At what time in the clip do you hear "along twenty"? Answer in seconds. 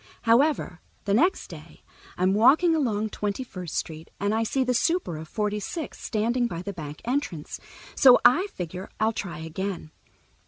2.73-3.43